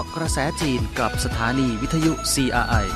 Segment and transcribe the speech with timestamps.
[0.00, 2.86] าะกระแสจีนกับสถานีวิทยุ CRI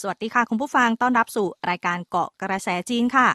[0.00, 3.28] สวัสดีค่ะ คุณผู้ฟังต้อนรับสู่รายการเกาะกระแสจีนค่ะ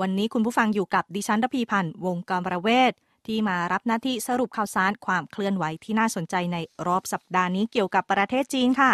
[0.00, 2.92] วันนี้คุณผู้ฟังอยู่กับดิฉันรพีพันธ์วงกรประเวศ
[3.26, 8.92] ที่มารับหน้าที่สรุปข่าวสารความเคลื่อนไหวที่น่าสนใจในรอบสัปดาห์นี้เกี่ยวกับประเทศจีนค่ะ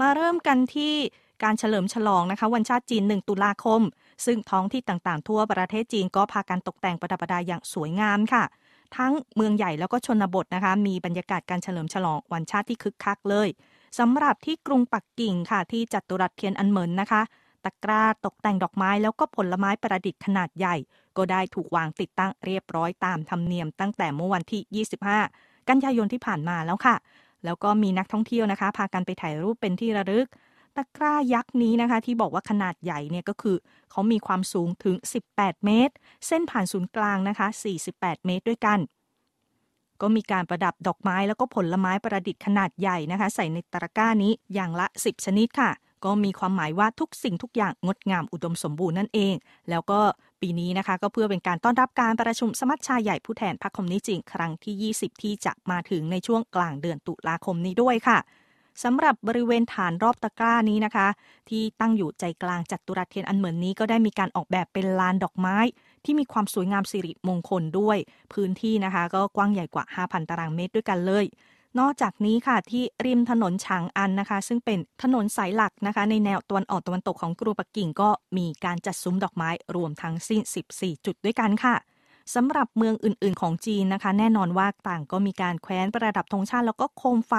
[0.00, 0.94] มาเริ่มกันที่
[1.42, 3.80] การเฉลิมฉลองนะคะ วันชาติจีน 1 ตุลาคม
[4.26, 8.44] ซึ่งท้องที่ต่างๆ ทั่วประเทศจีนก็พากันตกแต่งประดับประดาอย่างสวยงามค่ะ
[8.96, 13.48] ทั้งเมืองใหญ่แล้วก็ชนบทนะคะ มีบรรยากาศการเฉลิมฉลองวันชาติที่คึกคักเลย
[13.98, 17.22] สำหรับที่กรุงปักกิ่งค่ะ ที่จัตุรัสเทียนอันเหมินนะคะ
[17.64, 20.76] ตะกร้าตกแต่งดอกไม้แล้วก็ผลไม้ประดิษฐ์ขนาดใหญ่
[21.16, 25.18] ก็ได้ถูกวางติดตั้งเรียบร้อยตามธรรมเนียมตั้งแต่เมื่อวันที่ 25
[25.68, 26.96] กันยายนที่ผ่านมาแล้วค่ะ
[27.44, 30.26] แล้วก็มีนักท่องเที่ยวนะคะ พากันไปถ่ายรูปเป็นที่ระลึก
[30.76, 33.56] ตะกร้ายักษ์นี้นะคะ ที่บอกว่าขนาดใหญ่เนี่ยก็คือ
[33.90, 34.96] เขามีความสูงถึง
[35.30, 35.94] 18 เมตร
[36.26, 37.48] เส้นผ่านศูนย์กลางนะคะ
[37.86, 38.78] 48 เมตรด้วยกัน
[40.00, 45.70] ก็มีการประดับดอกไม้แล้วก็ผลไม้ประดิษฐ์ขนาดใหญ่นะคะ ใส่ในตะกร้านี้อย่างละ 10 ชนิดค่ะ
[46.04, 49.34] ก็มีความหมายว่าทุกสิ่งทุกอย่างงดงามอุดมสมบูรณ์นั่นเอง
[49.70, 50.00] แล้วก็
[50.40, 58.18] ปีนี้นะคะ ก็เพื่อเป็นการต้อนรับการประชุมสมัชชาใหญ่ผู้แทนพรรคคอมมิวนิสต์จีนครั้งที่ 20 ที่จะมาถึงในช่วงกลางเดือนตุลาคมนี้ด้วยค่ะ
[58.82, 61.08] สำหรับบริเวณฐานรอบตะกร้านี้นะคะ
[61.48, 65.56] ที่ตั้งอยู่ใจกลางจัตุรัสเทียนอันเหมือนนี้ก็ได้มีการออกแบบเป็นลานดอกไม้
[66.04, 67.98] ที่มีความสวยงามสิริมงคลด้วย
[68.32, 71.24] พื้นที่นะคะ ก็กว้างใหญ่กว่า 5,000 ตารางเมตรด้วยกันเลย
[71.78, 80.40] นอกจากนี้ค่ะที่ริมถนนฉางอันนะคะ ซึ่งเป็นถนนสายหลักนะคะ ในแนวตะวันออกตะวันตกของกรุงปักกิ่งก็มีการจัดซุ้มดอกไม้รวมทั้งสิ้น
[80.74, 81.76] 14 จุดด้วยกันค่ะ
[82.34, 87.34] สำหรับเมืองอื่น ๆ ของจีนนะคะ แน่นอนว่าต่างก็มีการแคว้นประดับธงชาติแล้วก็โคมไฟ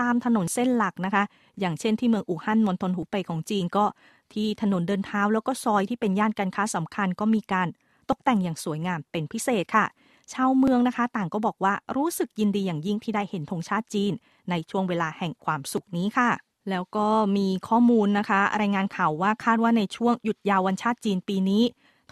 [0.00, 1.24] ตามถนนเส้นหลักนะคะ
[1.60, 3.84] อย่างเช่นที่เมืองอู่ฮั่นมณฑลหูเป่ยของจีนก็
[4.32, 7.68] ที่ถนนเดินเท้าแล้วก็ซอยที่เป็นย่านการค้าสำคัญก็มีการ
[8.10, 9.86] ตกแต่งอย่างสวยงามเป็นพิเศษค่ะ
[10.32, 14.12] ชาวเมืองนะคะ ต่างก็บอกว่ารู้สึกยินดีอย่างยิ่งที่ได้เห็นธงชาติจีน
[14.50, 16.30] ในช่วงเวลาแห่งความสุขนี้ค่ะ
[16.70, 17.06] แล้วก็
[17.36, 21.62] มีข้อมูลนะคะ รายงานข่าวว่าคาดว่าในช่วงหยุดยาววันชาติจีนปีนี้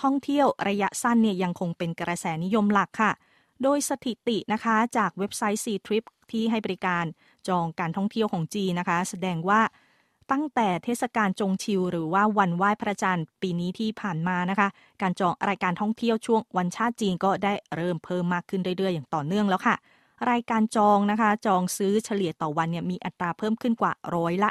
[0.02, 3.12] ท่องเที่ยวระยะสั้นเนี่ยยังคงเป็นกระแสนิยมหลักค่ะ
[3.62, 7.04] โดยสถิตินะคะจากเว็บไซต์ C Trip ที่ให้บริการ
[7.48, 9.60] จองการท่องเที่ยวของจีนนะคะ แสดงว่า
[10.32, 14.68] ตั้งแต่เทศกาลจงชิว หรือว่าวันไหว้พระจันทร์ปีนี้ที่ผ่านมานะคะ
[15.02, 19.76] การจองรายการท่องเที่ยวช่วงวันชาติจีนก็ได้เริ่มเพิ่มมากขึ้นเรื่อยๆ อย่างต่อเนื่องแล้วค่ะ
[20.30, 24.50] รายการจองนะคะ จองซื้อเฉลี่ยต่อวันเนี่ยมีอัตราเพิ่มขึ้นกว่าร้อยละ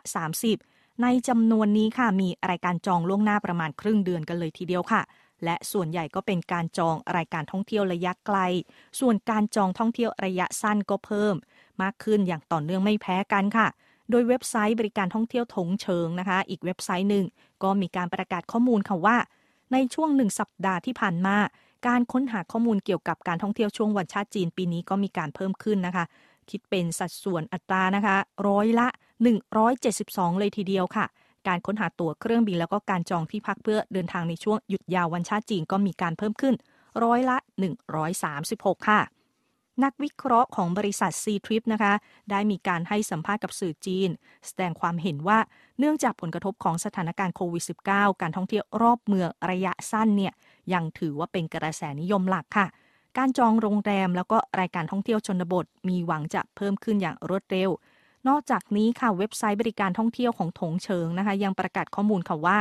[0.49, 5.01] 30 ในจำนวนนี้ค่ะมีรายการจองล่วงหน้าประมาณครึ่งเดือนกันเลยทีเดียวค่ะ
[5.45, 8.37] และส่วนใหญ่ก็เป็นการจองรายการท่องเที่ยวระยะไกล
[8.99, 11.35] ส่วนการจองท่องเที่ยวระยะสั้นก็เพิ่ม
[11.81, 13.67] มากขึ้นอย่างต่อเนื่องไม่แพ้กันค่ะ
[14.09, 17.25] โดยเว็บไซต์บริการท่องเที่ยวถงเชิงนะคะ อีกเว็บไซต์หนึ่ง
[17.63, 19.17] ก็มีการประกาศข้อมูลค่ะว่า
[19.73, 21.37] ในช่วงหนึ่งสัปดาห์ที่ผ่านมา
[21.87, 26.05] การค้นหาข้อมูลเกี่ยวกับการท่องเที่ยวช่วงวันชาติจีนปีนี้ก็มีการเพิ่มขึ้นนะคะ
[26.49, 28.15] คิดเป็นสัดส่วนอัตรานะคะ
[28.47, 28.87] ร้อยละ
[29.63, 31.05] 172 เลยทีเดียวค่ะ
[31.47, 36.55] การค้นหาตั๋วเครื่องบินแล้วก็การจองที่พักเพื่อเดินทางในช่วงหยุดยาววันชาติจีนก็มีการเพิ่มขึ้น
[37.03, 37.37] ร้อยละ
[38.13, 39.01] 136 ค่ะ
[39.83, 41.93] นักวิเคราะห์ของบริษัท C-Trip นะคะ
[42.31, 44.09] ได้มีการให้สัมภาษณ์กับสื่อจีน
[44.45, 45.39] แสดงความเห็นว่า
[45.79, 50.33] เนื่องจากผลกระทบของสถานการณ์โควิด -19 การท่องเที่ยวรอบเมืองระยะสั้นเนี่ย
[50.73, 52.67] ยังถือว่าเป็นกระแสนิยมหลักค่ะ
[53.17, 57.69] การจองโรงแรมแล้วก็รายการท่องเที่ยวชนบท มีหวังจะเพิ่มขึ้นอย่างรวดเร็ว
[58.27, 62.59] นอกจากนี้ค่ะเว็บไซต์บริการท่องเที่ยวของถงเฉิงนะคะ ยังประกาศข้อมูลค่ะว่า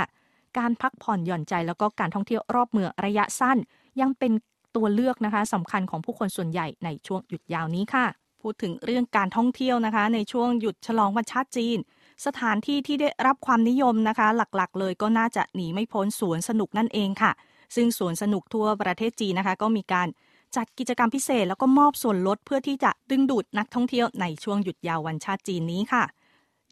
[0.58, 3.58] การพักผ่อนหย่อนใจแล้วก็การท่องเที่ยวรอบเมืองระยะสั้น
[4.00, 4.32] ยังเป็น
[4.76, 8.06] ตัวเลือกนะคะสำคัญของผู้คนส่วนใหญ่ในช่วงหยุดยาวนี้ค่ะ
[8.42, 11.78] พูดถึงเรื่องการท่องเที่ยวนะคะ ในช่วงหยุดฉลองวันชาติจีน
[12.26, 17.32] สถานที่ที่ได้รับความนิยมนะคะ หลักๆ เลยก็น่าจะหนีไม่พ้นสวนสนุกนั่นเองค่ะ
[17.74, 20.08] ซึ่งสวนสนุกทั่วประเทศจีนนะคะ ก็มีการ
[20.56, 26.04] จัดกิจกรรมพิเศษแล้วก็มอบส่วนลดเพื่อที่จะดึงดูดนักท่องเที่ยวในช่วงหยุดยาววันชาติจีนนี้ค่ะ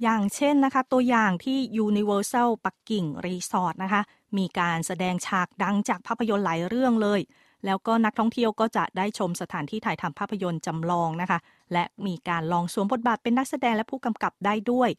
[0.02, 4.02] อย่างเช่นนะคะ ตัวอย่างที่ Universal ปักกิ่งรีสอร์ทนะคะ
[4.38, 7.20] มีการแสดงฉากดังจากภาพยนตร์หลายเรื่องเลย
[7.66, 11.38] แล้วก็นักท่องเที่ยวก็จะได้ชมสถานที่ถ่ายทำภาพยนตร์จำลองนะคะ
[11.72, 14.90] และมีการลองสวมบทบาทเป็นนักแสดงและผู้กำกับได้ด้วย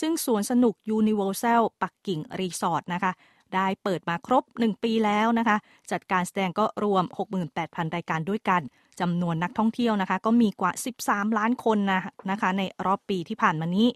[0.00, 3.12] ซึ่งสวนสนุก Universal ปักกิ่งรีสอร์ทนะคะ
[3.54, 5.56] ได้เปิดมาครบ 1 ปีแล้วนะคะ
[5.90, 7.04] จัดการแสดงก็รวม
[7.50, 8.62] 68,000 รายการด้วยกัน
[9.00, 10.72] จำนวนนักท่องเที่ยวนะคะ ก็มีกว่า
[11.04, 13.88] 13 ล้านคนนะนะคะ ในรอบปีที่ผ่านมานี้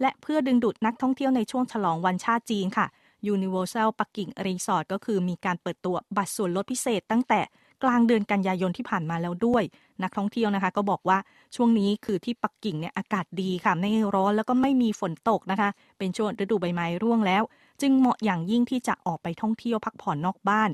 [0.00, 2.86] และเพื่อดึงดูดนักท่องเที่ยวในช่วงฉลองวันชาติจีนค่ะ
[3.34, 7.40] Universal ปักกิ่งรีสอร์ทก็คือมีการเปิดตัวบัตรส่วนลดพิเศษตั้งแต่
[7.82, 9.62] กลางเดือนกันยายนที่ผ่านมาแล้วด้วย
[10.02, 11.18] นักท่องเที่ยวนะคะ ก็บอกว่า
[11.56, 15.68] ช่วงนี้คือที่ปักกิ่งเนี่ยอากาศดีค่ะไม่ร้อนแล้วก็ไม่มีฝนตกนะคะ
[15.98, 17.42] เป็นช่วงฤดูใบไม้ร่วงแล้ว
[17.80, 20.70] จึงเหมาะอย่างยิ่งที่จะออกไปท่องเที่ยวพักผ่อนนอกบ้าน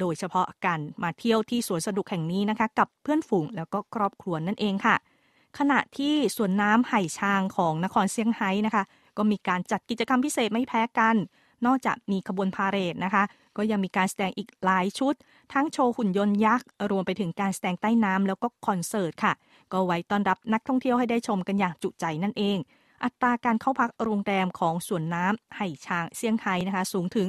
[0.00, 4.96] โดยเฉพาะการมาเที่ยวที่สวนสนุกแห่งนี้นะคะ กับเพื่อนฝูงแล้วก็ครอบครัวนั่นเองค่ะ
[5.58, 8.84] ขณะที่สวนน้ำไห่ชางของนครเซี่ยงไฮ้นะคะ
[9.16, 11.16] ก็มีการจัดกิจกรรมพิเศษไม่แพ้กัน
[11.66, 13.24] นอกจากมีขบวนพาเหรดนะคะ
[13.56, 15.14] ก็ยังมีการแสดงอีกหลายชุด
[15.52, 19.32] ทั้งโชว์หุ่นยนต์ยักษ์รวมไปถึงการแสดงใต้น้ำแล้วก็คอนเสิร์ตค่ะ
[19.72, 22.58] ก็ไว้ต้อนรับนักท่องเที่ยวให้ได้ชมกันอย่างจุใจนั่นเอง
[23.04, 27.28] อัตราการเข้าพักโรงแรมของสวนน้ำไห่ชางเซี่ยงไฮ้นะคะ สูงถึง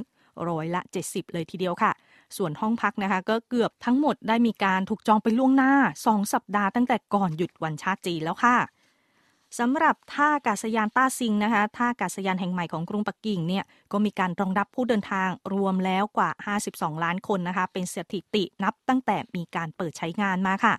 [0.50, 1.91] ร้อยละ 70 เลยทีเดียวค่ะ
[2.38, 5.73] ส่วนห้องพักนะคะก็เกือบทั้งหมดได้มีการถูกจองไปล่วงหน้า
[6.06, 8.57] 2 สัปดาห์ตั้งแต่ก่อนหยุดวันชาติจีนแล้วค่ะ
[9.59, 16.29] สำหรับท่าอากาศยานต้าซิงนะคะท่าอากาศยานแห่งใหม่ของกรุงปักกิ่งเนี่ยก็มีการรองรับผู้เดินทางรวมแล้วกว่า
[16.65, 20.73] 52 ล้านคนนะคะ เป็นสถิตินับตั้งแต่มีการเปิดใช้งานมาค่ะ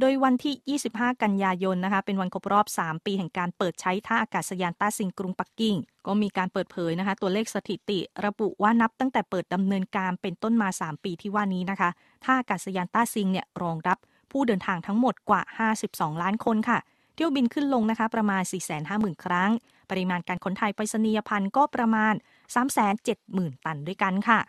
[0.00, 5.76] โดยวันที่ 25 กันยายนนะคะ เป็นวันครบรอบ 3 ปีแห่งการเปิดใช้ท่าอากาศยานต้าซิงกรุงปักกิ่ง
[6.06, 11.90] ก็มีการเปิดเผยนะคะ ตัวเลขสถิติระบุว่านับตั้งแต่เปิดดำเนินการเป็นต้นมา 3 ปีที่ว่านี้นะคะ
[12.24, 13.98] ท่าอากาศยานต้าซิงเนี่ยรองรับ
[14.32, 15.42] ผู้เดินทางทั้งหมดกว่า
[15.82, 16.78] 52 ล้านคนค่ะ
[17.14, 18.42] เที่ยวบินขึ้นลงนะคะประมาณ
[18.82, 19.50] 450,000 ครั้ง
[19.90, 22.14] ปริมาณการขนถ่ายไปรษณียพันธ์ก็ประมาณ
[22.88, 24.40] 370,000 ตันด้วยกันค่ะ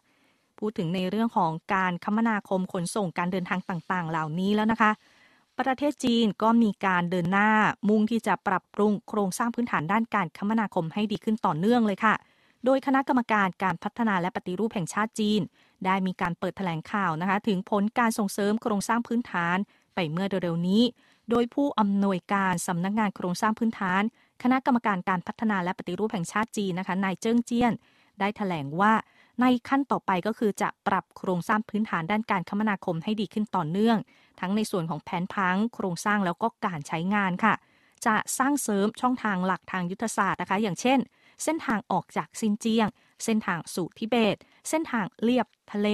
[0.60, 4.92] พูดถึงในเรื่องของการคมนาคมขนส่งการเดินทางต่างๆ เหล่านี้แล้วนะคะ
[5.60, 7.50] ประเทศจีนก็มีการเดินหน้า
[7.90, 12.16] มุ่งที่จะปรับปรุงโครงสร้างพื้นฐานด้านการคมนาคมให้ดีขึ้นต่อเนื่องเลยค่ะ
[12.66, 15.42] โดยคณะกรรมการการพัฒนาและปฏิรูปแห่งชาติจีน
[15.86, 19.58] ได้มีการเปิดแถลงข่าวนะคะ ถึงผลการส่งเสริมโครงสร้างพื้นฐาน
[19.96, 20.84] ไปเมื่อเร็วๆนี้
[21.30, 24.02] โดยผู้อำนวยการสำนักงานโครงสร้างพื้นฐาน
[24.44, 27.74] คณะกรรมการการพัฒนาและปฏิรูปแห่งชาติจีนนะคะนายเจิ้งเจี้ยน
[28.20, 28.94] ได้ถแถลงว่า
[29.42, 33.98] ในขั้นต่อไปก็คือจะปรับโครงสร้างพื้นฐานด้านการคมนาคมให้ดีขึ้นต่อเนื่อง
[34.40, 37.54] ทั้งในส่วนของแผนพัง โครงสร้างแล้วก็การใช้งานค่ะ
[38.06, 41.00] จะสร้างเสริมช่องทางหลักทางยุทธศาสตร์นะคะ อย่างเช่น
[41.44, 42.88] เส้นทางออกจากซินเจียง
[43.26, 44.36] เส้นทางสู่ทิเบต
[44.70, 45.88] เส้นทางเลียบทะเล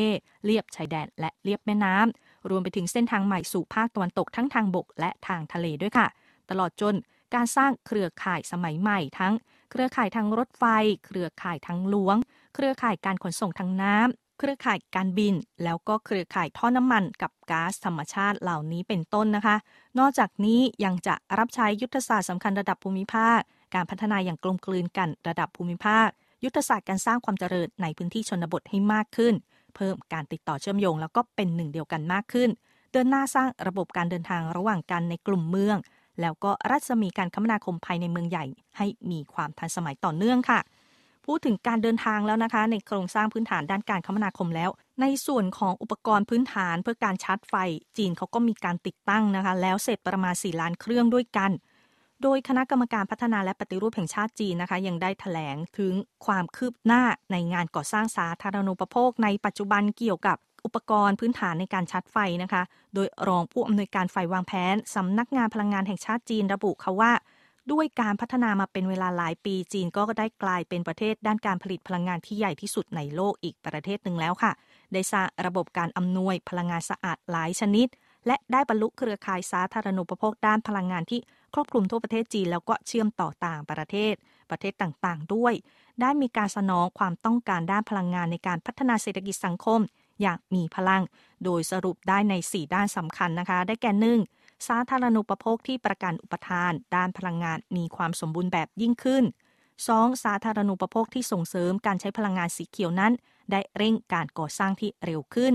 [0.46, 6.08] เลียบชายแดน และเลียบแม่น้ำรวมไปถึงเส้นทางใหม่สู่ภาคตะวันตกทั้งทางบกและทางทะเลด้วยค่ะ
[6.50, 6.96] ตลอดจน
[7.36, 9.34] การสร้างเครือข่ายสมัยใหม่ทั้ง
[9.72, 10.64] เครือข่ายทางรถไฟ
[11.06, 12.18] เครือข่ายทางหลวง
[12.54, 15.34] เครือข่ายการขนส่งทางน้ำ เครือข่ายการบิน
[15.64, 19.56] แล้วก็เครือข่ายท่อน้ำมันกับก๊าซธรรมชาติเหล่านี้เป็นต้นนะคะ
[20.00, 23.40] นอกจากนี้ยังจะรับใช้ยุทธศาสตร์สำคัญระดับภูมิภาค
[23.74, 26.08] การพัฒนาอย่างกลมกลืนกันระดับภูมิภาค
[26.44, 29.34] ยุทธศาสตร์การสร้างความเจริญในพื้นที่ชนบทให้มากขึ้น
[29.76, 32.50] เพิ่มการติดต่อเชื่อมโยงแล้วก็เป็นหนึ่งเดียวกันมากขึ้น
[32.92, 35.78] เดินหน้าสร้างระบบการเดินทางระหว่างกันในกลุ่มเมือง
[36.22, 38.46] แล้วก็รัศมีการคมนาคมภายในเมืองใหญ่
[38.78, 40.60] ให้มีความทันสมัยต่อเนื่องค่ะ
[41.26, 44.70] พูดถึงการเดินทางแล้วนะคะ ในโครงสร้างพื้นฐานด้านการคมนาคมแล้ว
[45.02, 47.54] ในส่วนของอุปกรณ์พื้นฐานเพื่อการชาร์จไฟ
[47.98, 51.52] จีนเขาก็มีการติดตั้งนะคะ แล้วเสร็จประมาณ 4 ล้านเครื่องด้วยกัน
[52.24, 55.94] โดยคณะกรรมการพัฒนาและปฏิรูปแห่งชาติจีนนะคะ ยังได้ถแถลงถึง
[56.26, 67.12] ความคืบหน้าในงานก่อสร้างสาธารณูปโภค ในปัจจุบันเกี่ยวกับอุปกรณ์พื้นฐานในการชาร์จไฟนะคะ โดยรองผู้อำนวยการไฟวางแผนสำนักงานพลังงานแห่งชาติจีนระบุค่ะว่า
[67.72, 74.52] ด้วยการพัฒนามาเป็นเวลาหลายปีจีนก็ได้กลายเป็นประเทศด้านการผลิตพลังงานที่ใหญ่ที่สุดในโลกอีกประเทศหนึ่งแล้วค่ะ
[74.94, 77.88] ได้สร้างระบบการอำนวยพลังงานสะอาดหลายชนิด
[78.28, 81.20] และได้บรรลุเครือข่ายสาธารณูปโภคด้านพลังงานที่
[81.54, 84.14] ครอบคลุมทั่วประเทศจีนแล้วก็เชื่อมต่อต่างประเทศ
[84.50, 85.54] ประเทศต่างๆ ด้วย
[86.02, 89.80] ได้มีการสนองความต้องการด้านพลังงานในการพัฒนาเศรษฐกิจสังคม
[90.22, 91.02] อย่างมีพลัง
[91.44, 94.20] โดยสรุปได้ใน 4 ด้านสำคัญนะคะ ได้แก่หนึ่ง
[94.68, 99.24] สาธารณูปโภคที่ประกันอุปทาน ด้านพลังงานมีความสมบูรณ์แบบยิ่งขึ้น
[99.74, 100.24] 2.
[100.24, 103.14] สาธารณูปโภคที่ส่งเสริมการใช้พลังงานสีเขียวนั้น
[103.52, 105.54] ได้เร่งการก่อสร้างที่เร็วขึ้น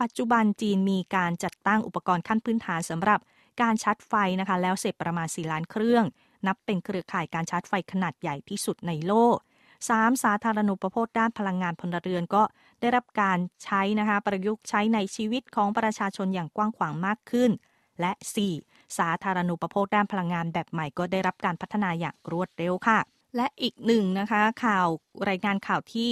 [0.00, 3.20] ปัจจุบันจีนมีการจัดตั้งอุปกรณ์ขั้นพื้นฐานสำหรับ
[3.62, 6.04] การชาร์จไฟนะคะแล้วเสร็จประมาณ 4 ล้านเครื่อง
[6.46, 9.36] นับเป็นเครือข่ายการชาร์จไฟขนาดใหญ่ที่สุดในโลก
[9.78, 10.22] 3.
[10.24, 12.42] สาธารณูปโภคด้านพลังงานพลเรือนก็
[12.80, 17.50] ได้รับการใช้นะคะประยุกต์ใช้ในชีวิตของประชาชนอย่างกว้างขวางมากขึ้น
[18.00, 18.12] และ
[18.54, 18.98] 4.
[18.98, 22.98] สาธารณูปโภคด้านพลังงานแบบใหม่ก็ได้รับการพัฒนาอย่างรวดเร็วค่ะ
[23.36, 24.86] และอีกหนึ่งนะคะข่าว
[25.28, 26.08] รายงานข่าวที่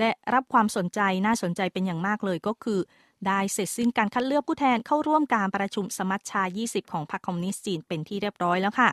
[0.00, 2.80] ได้รับความสนใจน่าสนใจเป็นอย่างมากเลยก็คือ
[3.26, 8.90] ได้เสร็จสิ้นการคัดเลือกผู้แทนเข้าร่วมการประชุมสมัชชา 20 ของพรรคคอมมิวนิสต์จีนเป็นที่เรียบร้อยแล้วค่ะ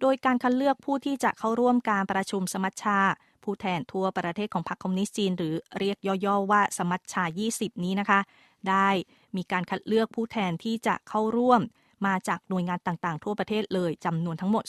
[0.00, 2.98] โดยการคัดเลือกผู้ที่จะเข้าร่วมการประชุมสมัชชา
[3.44, 8.20] ผู้แทนทั่วประเทศของพรรคคอมมิวนิสต์จีน หรือเรียกย่อๆว่าสมัชชา 20 นี้นะคะ
[8.68, 8.88] ได้
[9.36, 11.60] มีการคัดเลือกผู้แทนที่จะเข้าร่วม
[12.06, 14.64] มาจากหน่วยงานต่างๆ ทั่วประเทศเลยจำนวนทั้งหมด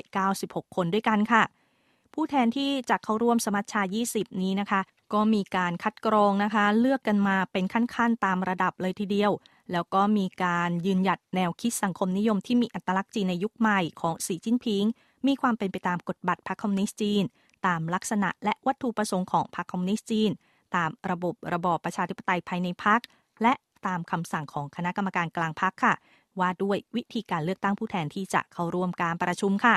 [0.00, 1.42] 2,296 คนด้วยกันค่ะ
[2.14, 4.80] ผู้แทนที่จะเข้าร่วมสมัชชา 20 นี้นะคะ
[5.12, 9.32] ก็มีการคัดกรองนะคะ เลือกกันมาเป็นขั้นๆ ตามระดับเลยทีเดียว
[9.72, 14.84] แล้วก็มีการยืนหยัดแนวคิดสังคมนิยมที่มีอัตลักษณ์จีนในยุคใหม่ของสีจิ้นผิง
[15.26, 17.22] มีความเป็นไปตามกฎบัตรพรรคคอมมิวนิสต์จีน
[17.66, 20.30] ตามลักษณะและวัตถุประสงค์ของพรรคคอมมิวนิสต์จีน
[20.76, 23.00] ตามระบบระบอบประชาธิปไตยภายในพรรค
[23.42, 23.52] และ
[23.86, 25.94] ตามคำสั่งของคณะกรรมการกลางพรรคค่ะ
[26.38, 29.76] ว่าด้วยวิธีการเลือกตั้งผู้แทนที่จะเข้าร่วมการประชุมค่ะ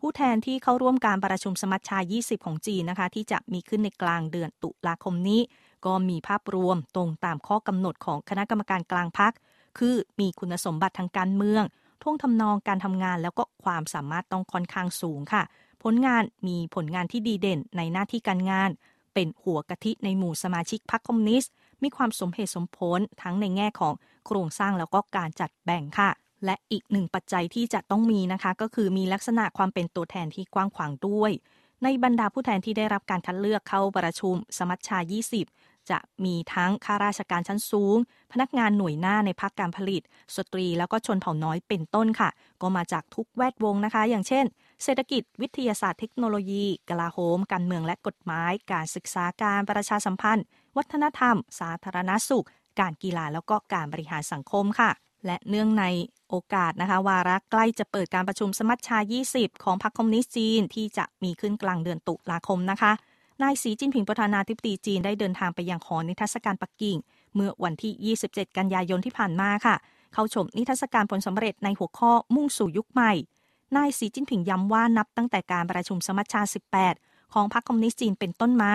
[0.00, 5.40] ผู้แทนที่เข้าร่วมการประชุมสมัชชา 20 ของจีนนะคะ ที่จะมีขึ้นในกลางเดือนตุลาคมนี้
[5.86, 9.32] ก็มีภาพรวมตรงตามข้อกำหนดของคณะกรรมการกลางพรรค
[9.78, 11.62] คือมีคุณสมบัติทางการเมือง
[12.02, 15.42] ท่วงทำนองการทำงานแล้วก็ความสามารถต้องค่อนข้างสูงค่ะ
[15.82, 18.70] ผลงานมีผลงานที่ดีเด่นในหน้าที่การงาน
[19.14, 23.94] เป็นหัวกะทิในหมู่สมาชิกพรรคคอมมิวนิสต์ มีความสมเหตุสมผลทั้งในแง่ของ
[24.26, 26.10] โครงสร้างแล้วก็การจัดแบ่งค่ะ
[26.44, 31.32] และอีกหนึ่งปัจจัยที่จะต้องมีนะคะ ก็คือมีลักษณะความเป็นตัวแทนที่กว้างขวางด้วย
[31.84, 34.98] ในบรรดาผู้แทนที่ได้รับการคัดเลือกเข้าประชุม สมัชชา
[35.44, 37.96] 20 จะมีทั้งข้าราชการชั้นสูง
[38.32, 40.02] พนักงานหน่วยหน้าในภาคการผลิต
[40.36, 42.30] สตรีแล้วก็ชนเผ่าน้อยเป็นต้นค่ะ
[42.62, 44.44] ก็มาจากทุกแวดวงนะคะ อย่างเช่น
[44.84, 50.44] เศรษฐกิจวิทยาศาสตร์เทคโนโลยี กลาโหม การเมืองและกฎหมาย การศึกษาการประชาสัมพันธ์
[50.76, 52.46] วัฒนธรรม สาธารณสุข
[52.80, 54.90] การกีฬาแล้วก็การบริหารสังคมค่ะ
[55.26, 55.84] และเนื่องใน
[56.28, 58.98] โอกาสนะคะ วาระใกล้จะเปิดการประชุมสมัชชา
[59.30, 62.92] 20 ของพรรคคอมมิวนิสต์จีน ที่จะมีขึ้นกลางเดือนตุลาคมนะคะ
[63.42, 66.96] นายสีจิ้นผิงประธานาธิบดีจีนได้เดินทางไปยังหอนิทรรศการปักกิ่ง
[67.34, 69.76] เมื่อวันที่ 27 กันยายนที่ผ่านมาค่ะ
[70.14, 73.12] เข้าชมนิทรรศการผลสำเร็จในหัวข้อมุ่งสู่ยุคใหม่
[73.76, 76.42] นายสีจิ้นผิงย้ำว่านับตั้งแต่การประชุมสมัชชา
[76.86, 78.72] 18 ของพรรคคอมมิวนิสต์จีนเป็นต้นมา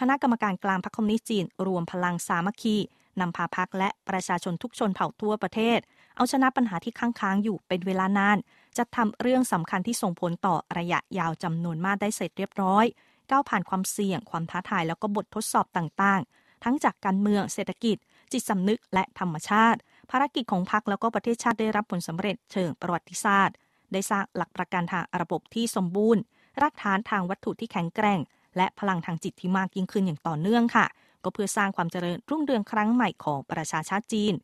[0.00, 2.76] คณะกรรมการกลางพรรคคอมมิวนิสต์จีน รวมพลังสามัคคี
[3.20, 5.78] นำพาพรรคและประชาชนทุกชนเผ่าทั่วประเทศ
[6.16, 8.38] เอาชนะปัญหาที่ค้างค้างอยู่เป็นเวลานาน
[8.78, 12.84] จะทำเรื่องสำคัญที่ส่งผลต่อระยะยาวจำนวนมากได้เสร็จเรียบร้อย
[13.30, 17.96] ก้าวผ่านความเสี่ยง ความท้าทายแล้วก็บททดสอบต่างๆ ทั้งจากการเมืองเศรษฐกิจ
[18.32, 19.78] จิตสำนึกและธรรมชาติ
[20.10, 23.56] ภารกิจของพรรคแล้วก็ประเทศชาติได้รับผลสำเร็จเชิงประวัติศาสตร์
[23.92, 26.22] ได้สร้างหลักประกันทางระบบที่สมบูรณ์
[26.62, 28.20] รากฐานทางวัตถุที่แข็งแกร่ง
[28.56, 30.86] และพลังทางจิตที่มากยิ่งขึ้นอย่างต่อเนื่องค่ะ
[31.24, 34.34] ก็เพื่อสร้างความเจริญรุ่งเรืองครั้งใหม่ของประชาชาติจีน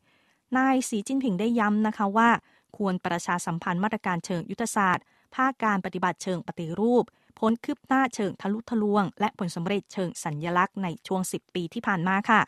[0.56, 2.30] นายสีจิ้นผิงได้ย้ำนะคะว่า
[2.76, 5.04] ควรประชาสัมพันธ์มาตรการเชิงยุทธศาสตร์
[5.34, 7.04] ภาคการปฏิบัติเชิงปฏิรูป
[7.38, 12.40] ผลคืบหน้าเชิงทะลุทะลวง และผลสำเร็จเชิงสัญญลักษณ์ในช่วง 10 ปีที่ผ่านมาค่ะ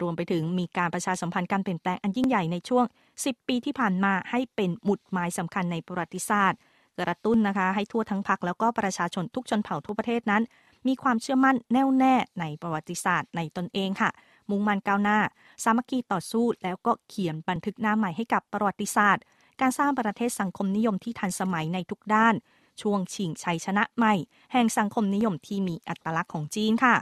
[0.00, 2.84] รวมไปถึงมีการประชาสัมพันธ์การเปลี่ยนแปลงอันยิ่งใหญ่ในช่วง
[3.16, 6.58] 10 ปีที่ผ่านมาให้เป็นหมุดหมายสำคัญในประวัติศาสตร์
[7.00, 10.42] กระตุ้นนะคะให้ทั่วทั้งพักแล้วก็ประชาชนทุกชนเผ่าทั่วประเทศนั้น
[10.86, 14.10] มีความเชื่อมั่นแน่วแน่ในประวัติศาสตร์ในตนเองค่ะ
[14.50, 15.18] มุ่งมั่นก้าวหน้า
[15.62, 19.22] สามัคคีต่อสู้แล้วก็เขียนบันทึกหน้าใหม่ให้กับประวัติศาสตร์
[19.60, 22.34] การสร้างประเทศสังคมนิยมที่ทันสมัยในทุกด้าน
[22.80, 24.14] ช่วงชิงชัยชนะใหม่
[24.52, 26.96] แห่งสังคมนิยมที่มีอัตลักษณ์ของจีนค่ะ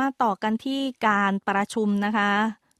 [0.00, 2.30] มาต่อกันที่การประชุมนะคะ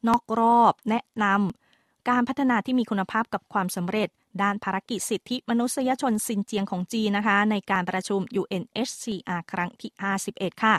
[0.09, 4.09] นอกรอบแนะนำการพัฒนาที่มีคุณภาพกับความสำเร็จ
[4.43, 9.91] ด้านภารกิจสิทธิมนุษยชนซินเจียงของจีนนะคะ ในการประชุม UNHCR ครั้งที่
[10.27, 10.75] 51 ค่ะ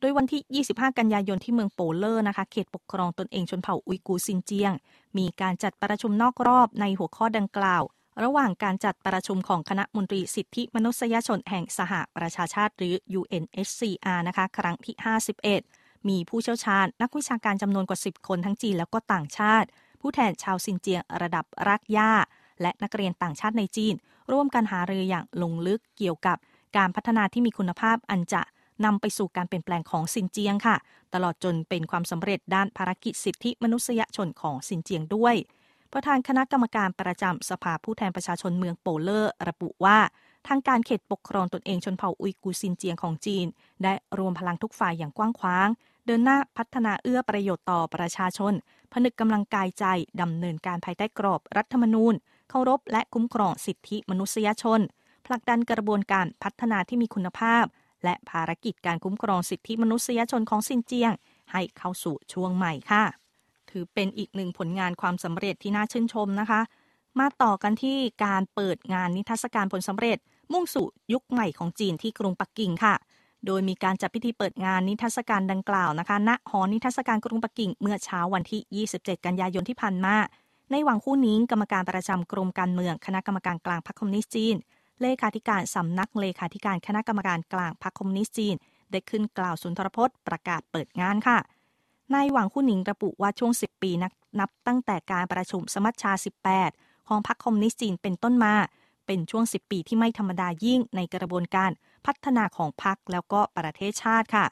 [0.00, 4.72] โดยวันที่ 25 กันยายนที่เมืองโปเลอร์นะคะ เขตปกครองตนเองชนเผ่าอุยกูซินเจียง
[5.18, 7.82] มีการจัดประชุมนอกรอบในหัวข้อดังกล่าว
[8.22, 14.94] ระหว่างการจัดประชุมของคณะมนตรีสิทธิมนุษยชนแห่งสหประชาชาติหรือ UNHCR นะคะ ครั้งที่
[15.50, 19.68] 51 มีผู้เชี่ยวชาญนักวิชาการจำนวนกว่า 10 คนทั้งจีนแล้วก็ต่างชาติ
[20.00, 22.12] ผู้แทนชาวซินเจียงระดับรากหญ้า
[22.62, 23.94] และนักเรียนต่างชาติในจีน
[24.32, 26.36] ร่วมกันหารืออย่างลงลึกเกี่ยวกับ
[26.76, 28.42] การพัฒนาที่มีคุณภาพอันจะ
[28.84, 30.76] นำไปสู่การเปลี่ยนแปลงของซินเจียงค่ะ
[31.14, 35.34] ตลอดจนเป็นความสำเร็จด้านภารกิจสิทธิมนุษยชนของซินเจียงด้วย
[35.92, 39.98] ประธานคณะกรรมการประจำสภาผู้แทนประชาชนเมืองโปเลอร์ ระบุว่า
[40.48, 43.46] ทางการเขตปกครองตนเองชนเผ่าอุยกูซินเจียงของจีน
[43.82, 45.68] ได้รวมพลังทุกฝ่ายอย่างกว้างขวาง
[46.06, 48.52] เดินหน้าพัฒนาเอื้อประโยชน์ต่อประชาชน
[48.92, 49.84] ผนึกกำลังกายใจ
[50.20, 52.14] ดำเนินการภายใต้กรอบรัฐธรรมนูญ
[52.50, 54.80] เคารพและคุ้มครองสิทธิมนุษยชน
[55.26, 57.64] ผลักดันกระบวนการพัฒนาที่มีคุณภาพ
[58.04, 61.12] และภารกิจการคุ้มครองสิทธิมนุษยชนของซินเจียง
[61.52, 63.04] ให้เข้าสู่ช่วงใหม่ค่ะ
[63.70, 66.60] ถือเป็นอีกหนึ่งผลงานความสำเร็จที่น่าชื่นชมนะคะ
[67.18, 70.18] มาต่อกันที่การเปิดงานนิทรรศการผลสำเร็จ
[70.52, 72.94] มุ่งสู่ยุคใหม่ของจีนที่กรุงปักกิ่งค่ะ
[73.46, 80.16] โดยมีการจัดพิธีเปิดงานนิทรรศการดังกล่าวนะคะ ณ หอนิทรรศการกรุงปักกิ่ง เมื่อเช้าวันที่ 27 กันยายนที่ผ่านมา
[80.72, 84.56] ในหวังคู่นี้กรรมการประจำกรมการเมืองคณะกรรมการกลางพรรคคอมมิวนิสต์จีน
[85.02, 88.54] เลขาธิการสำนักเลขาธิการคณะกรรมการกลางพรรคคอมมิวนิสต์จีน
[88.90, 91.38] ได้ขึ้นกล่าวสุนทรพจน์ประกาศเปิดงานค่ะ
[92.14, 93.90] นายหวังคู่หนิงระบุว่าช่วง 10 ปี
[94.40, 96.12] นับตั้งแต่การประชุมสมัชชา
[96.60, 98.54] 18 ของพรรคคอมมิวนิสต์จีนเป็นต้นมา
[99.06, 101.70] เป็นช่วง 10 ปีที่ไม่ธรรมดายิ่งในกระบวนการ
[102.06, 104.46] พัฒนาของพรรคแล้วก็ประเทศชาติค่ะ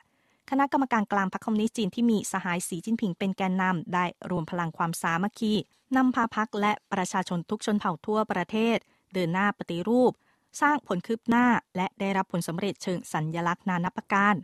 [0.51, 5.53] คณะกรรมการกลางพรรคคอมมิวนิสต์จีนที่มีสหายสีจิ้นผิงเป็นแกนนำได้รวมพลังความสามัคคี
[5.97, 8.77] นำพาพรรคและประชาชนทุกชนเผ่าทั่วประเทศ
[9.13, 10.13] เดินหน้าปฏิรูป
[10.61, 14.35] สร้างผลคืบหน้าและได้รับผลสำเร็จเชิงสัญญลักษณ์นานาประการ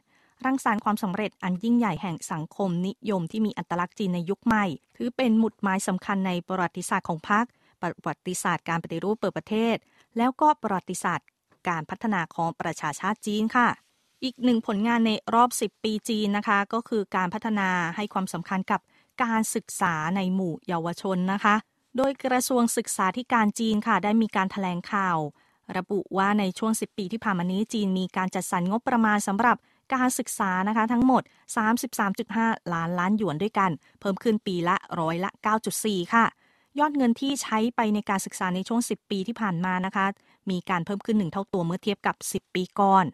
[0.44, 4.64] รังสรรค์ความสำเร็จอันยิ่งใหญ่แห่งสังคมนิยมที่มีอัตลักษณ์จีนในยุคใหม่
[4.96, 7.44] ถือเป็นหมุดหมายสำคัญในประวัติศาสตร์ของพรรค
[7.82, 9.76] ประวัติศาสตร์การปฏิรูปเปิดประเทศ
[10.16, 11.28] แล้วก็ประวัติศาสตร์
[11.68, 13.68] การพัฒนาของประชาชาติจีนค่ะ
[14.24, 18.80] อีกหนึ่งผลงานในรอบ 10 ปีจีนนะคะ ก็คือการพัฒนาให้ความสำคัญกับ
[19.22, 21.54] การศึกษาในหมู่เยาวชนนะคะ
[21.96, 25.18] โดยกระทรวงศึกษาธิการจีนค่ะ ได้มีการถแถลงข่าว
[25.76, 29.56] ระบุว่าในช่วง 10 ปีที่ผ่านมานี้จีนมีการจัดสรรงบประมาณสำหรับ
[29.94, 31.22] การศึกษานะคะทั้งหมด
[31.96, 35.30] 33.5 ล้านล้านหยวนด้วยกัน เพิ่มขึ้นปีละร้อยละ
[35.72, 36.24] 9.4 ค่ะ
[36.78, 40.06] ยอดเงินที่ใช้ไปในการศึกษาในช่วง 10 ปีที่ผ่านมานะคะ
[40.50, 43.06] มีการเพิ่มขึ้น 1 เท่าตัวเมื่อเทียบกับ 10 ปีก่อน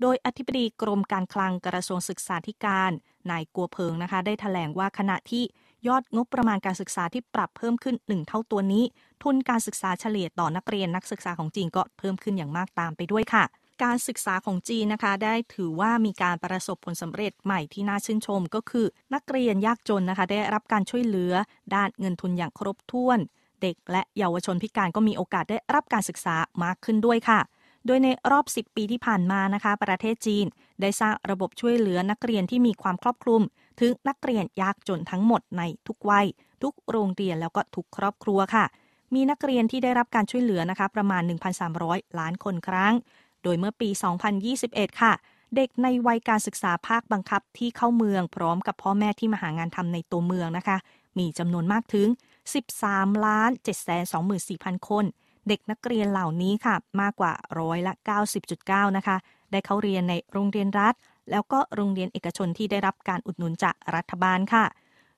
[0.00, 2.90] โดยอธิบดีกรมการคลังกระทรวงศึกษาธิการ
[3.30, 5.44] นายกัวเพิงนะคะ ได้ถแถลงว่าขณะที่
[5.88, 8.84] ยอดงบประมาณการศึกษาที่ปรับเพิ่มขึ้น 1 เท่าตัวนี้
[9.22, 13.44] ทุนการศึกษาเฉลี่ยต่อนักเรียนนักศึกษาของจีนก็เพิ่มขึ้นอย่างมากตามไปด้วยค่ะ
[13.84, 21.32] การศึกษาของจีนนะคะ ได้ถือว่ามีการประสบผลสำเร็จใหม่ที่น่าชื่นชม ก็คือ นักเรียนยากจนนะคะ ได้รับการช่วยเหลือ
[21.74, 23.18] ด้านเงินทุนอย่างครบถ้วน
[23.62, 27.40] เด็กและเยาวชนพิการก็มีโอกาสได้รับการศึกษามากขึ้นด้วยค่ะ
[27.88, 30.46] โดยในรอบ 10 ปีที่ผ่านมานะคะ ประเทศจีน
[30.80, 33.42] ได้สร้างระบบช่วยเหลือนักเรียนที่มีความครอบคลุม
[33.80, 36.26] ถึงนักเรียนยากจนทั้งหมดในทุกวัย
[36.62, 38.64] ทุกโรงเรียนแล้วก็ทุกครอบครัวค่ะ
[39.14, 41.22] มีนักเรียนที่ได้รับการช่วยเหลือนะคะ ประมาณ
[41.70, 42.94] 1,300 ล้านคนครั้ง
[43.42, 43.88] โดยเมื่อปี
[44.44, 45.12] 2021 ค่ะ
[45.56, 50.76] เด็กในวัยการศึกษาภาคบังคับที่เข้าเมือง พร้อมกับพ่อแม่ที่มาหางานทำในตัวเมืองนะคะ
[51.18, 52.08] มีจำนวนมากถึง
[52.66, 53.50] 13 ล้าน
[54.18, 55.04] 724,000 คน
[55.48, 57.92] เด็กนักเรียนเหล่านี้ค่ะ มากกว่าร้อยละ
[58.44, 59.16] 90.9 นะคะ
[59.52, 60.94] ได้เข้าเรียนในโรงเรียนรัฐ
[61.30, 64.64] แล้วก็โรงเรียนเอกชนที่ได้รับการอุดหนุนจากรัฐบาลค่ะ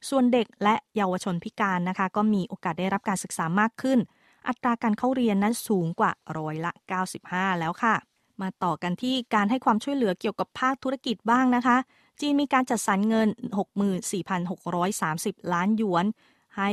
[0.09, 3.99] ส่วนเด็กและเยาวชนพิการนะคะ ก็มีโอกาสได้รับการศึกษามากขึ้น
[4.49, 6.73] อัตราการเข้าเรียนนั้นสูงกว่าร้อยละ
[7.16, 7.94] 95 แล้วค่ะ
[8.42, 11.77] มาต่อกันที่การให้ความช่วยเหลือเกี่ยวกับภาคธุรกิจบ้างนะคะ
[12.21, 13.29] จีนมีการจัดสรรเงิน
[14.81, 16.05] 64,630 ล้านหยวน
[16.59, 16.71] ให้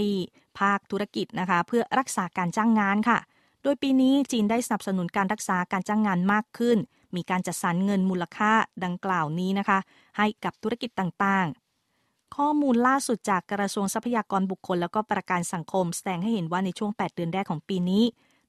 [0.60, 3.20] ภาคธุรกิจนะคะ เพื่อรักษาการจ้างงานค่ะ
[3.68, 6.78] ดยปีนี้จีนได้สนับสนุนการรักษาการจ้างงานมากขึ้น
[7.16, 8.52] มีการจัดสรรเงินมูลค่า
[8.84, 9.80] ดังกล่าวนี้นะคะ
[10.18, 18.04] ให้กับธุรกิจต่างๆ ข้อมูลล่าสุดจากกระทรวงทรัพยากรบุคคล แล้วก็ประกันสังคม แสดงให้เห็นว่าในช่วง 8 เดือนแรกของปีนี้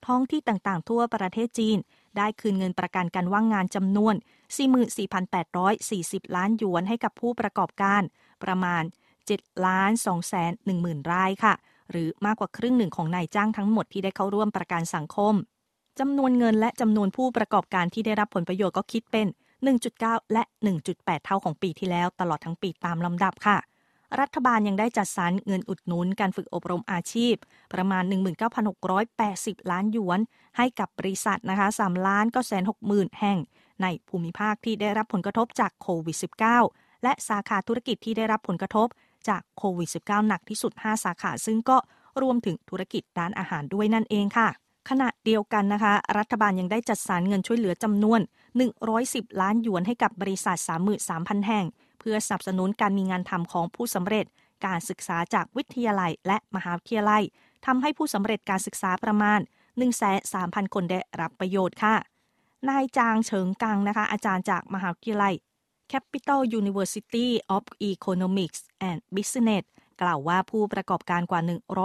[0.07, 1.79] ท้องที่ต่างๆ ทั่วประเทศจีน
[2.17, 4.15] ได้คืนเงินประกันการว่างงานจำนวน
[5.05, 8.03] 44,840 ล้านหยวนให้กับผู้ประกอบการ
[8.45, 8.83] ประมาณ
[9.25, 11.55] 7ล้าน2แสน1หมื่นรายค่ะ
[11.91, 15.35] หรือมากกว่าครึ่งหนึ่งของนายจ้างทั้งหมดที่ได้เข้าร่วมประกันสังคม
[16.01, 19.27] จำนวนเงินและจำนวนผู้ประกอบการที่ได้รับผลประโยชน์ก็คิดเป็น
[19.81, 20.43] 1.9 และ
[20.85, 23.59] 1.8 เท่าของปีที่แล้ว ตลอดทั้งปีตามลำดับค่ะ
[24.21, 27.35] รัฐบาลยังได้จัดสรรเงินอุดหนุนการฝึกอบรมอาชีพ
[27.73, 28.03] ประมาณ
[28.87, 30.21] 19,680 ล้านหยวน
[30.57, 33.39] ให้กับบริษัทนะคะ3ล้านก็แสน6หมื่นแห่ง
[33.83, 36.17] ในภูมิภาคที่ได้รับผลกระทบจากโควิด
[36.61, 38.89] -19 และสาขาธุรกิจที่ได้รับผลกระทบ
[39.29, 41.79] จากโควิด -19 หนักที่สุด 5 สาขา ซึ่งก็
[42.23, 44.49] รวมถึงธุรกิจด้านอาหารด้วยนั่นเองค่ะ
[44.89, 48.21] ขณะเดียวกันนะคะ รัฐบาลยังได้จัดสรรเงินช่วยเหลือจำนวน
[48.81, 50.59] 110 ล้านหยวนให้กับบริษัท
[51.03, 51.67] 33,000 แห่ง
[52.01, 54.27] เพื่อสนับสนุนการมีงานทำของผู้สำเร็จ
[54.67, 57.23] การศึกษาจากวิทยาลัยและมหาวิทยาลัย
[57.67, 59.41] ทำให้ผู้สำเร็จการศึกษาประมาณ
[60.07, 61.95] 1,300,000คนได้รับประโยชน์ค่ะ
[62.69, 65.35] นายจางเฉิงกังนะคะอาจารย์จากมหาวิทยาลัย
[65.93, 69.65] Capital University of Economics and Business
[70.01, 71.41] กล่าวว่าผู้ประกอบการกว่า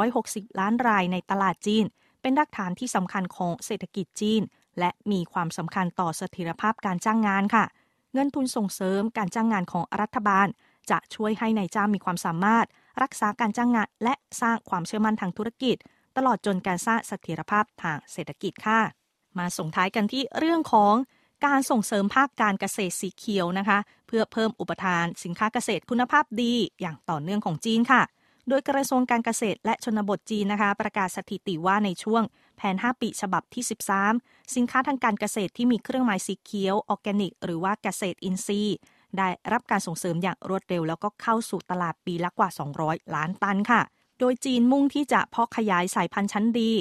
[0.07, 1.85] 160 ล้านรายในตลาดจีน
[2.21, 4.41] เป็นรากฐานที่สำคัญของเศรษฐกิจจีน
[4.79, 7.65] และมีความสำคัญต่อเสถียรภาพการจ้างงานค่ะ
[8.13, 10.47] เงินทุนส่งเสริมการจ้างงานของรัฐบาล
[10.91, 12.65] จะช่วยให้ในายจ้างมีความสามารถ
[13.01, 15.75] รักษาการจ้างงาน และสร้างความเชื่อมั่นทางธุรกิจ
[16.17, 18.79] ตลอดจนการสร้างเสถียรภาพทางเศรษฐกิจค่ะ
[19.37, 20.93] มาส่งท้ายกันที่เรื่องของ
[21.45, 28.01] การส่งเสริมภาคการเกษตรสีเขียวนะคะ เพื่อเพิ่มอุปทานสินค้าเกษตรคุณภาพดีอย่างต่อเนื่องของจีนค่ะ
[28.49, 32.23] โดยกระทรวงการเกษตรและชนบทจีนนะคะ ประกาศสถิติว่าในช่วง
[32.57, 33.63] แผน 5 ปีฉบับที่
[34.07, 38.77] 13 สินค้าทางการเกษตรที่มีเครื่องหมายสีเขียวออร์แกนิก หรือว่าเกษตรอินทรีย์
[39.17, 42.49] ได้รับการส่งเสริมอย่างรวดเร็ว แล้วก็เข้าสู่ตลาดปีละกว่า
[42.81, 43.81] 200 ล้านตันค่ะ
[44.19, 46.71] โดยจีนมุ่งที่จะเพาะขยายสายพันธุ์ชั้นดี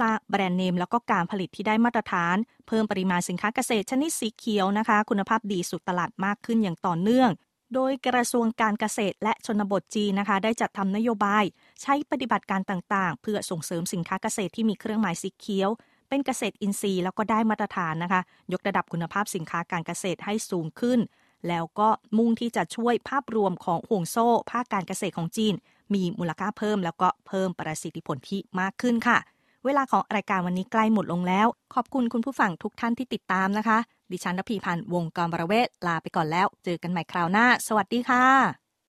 [0.02, 2.36] ร้างแบรนด์เนม แล้วก็การผลิตที่ได้มาตรฐาน
[2.68, 7.30] เพิ่มปริมาณสินค้าเกษตรชนิดสีเขียวนะคะ คุณภาพดีสู่ตลาดมากขึ้นอย่างต่อเนื่อง
[7.74, 11.44] โดยกระทรวงการเกษตรและชนบทจีนนะคะ ได้จัดทำนโยบาย
[11.82, 15.70] ใช้ปฏิบัติการต่างๆ เพื่อส่งเสริมสินค้าเกษตรที่มีเครื่องหมายสีเขียว
[16.08, 18.20] เป็นเกษตรอินทรีย์แล้วก็ได้มาตรฐานนะคะ
[18.52, 21.00] ยกระดับคุณภาพสินค้าการเกษตรให้สูงขึ้น
[21.48, 25.54] แล้วก็มุ่งที่จะช่วยภาพรวมของห่วงโซ่ ภาคการเกษตรของจีน
[25.94, 29.18] มีมูลค่าเพิ่ม แล้วก็เพิ่มประสิทธิผลที่มากขึ้นค่ะ
[29.64, 33.78] เวลาของรายการวันนี้ใกล้หมดลงแล้ว ขอบคุณคุณผู้ฟังทุกท่านที่ติดตามนะคะ
[34.10, 38.67] ดิฉันรพีพันธ์วงกรบรเวศลาไปก่อนแล้ว เจอกันใหม่คราวหน้า สวัสดีค่ะ